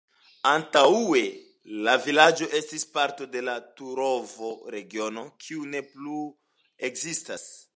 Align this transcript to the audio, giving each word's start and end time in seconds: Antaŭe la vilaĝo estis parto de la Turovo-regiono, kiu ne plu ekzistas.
Antaŭe 0.51 1.19
la 1.87 1.93
vilaĝo 2.05 2.47
estis 2.59 2.87
parto 2.95 3.27
de 3.35 3.43
la 3.49 3.55
Turovo-regiono, 3.81 5.27
kiu 5.45 5.69
ne 5.75 5.83
plu 5.93 6.27
ekzistas. 6.91 7.47